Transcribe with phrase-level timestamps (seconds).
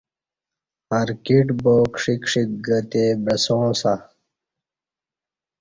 [0.99, 3.93] ارکیٹ با کݜیک کݜیک گہ تے بعساں سہ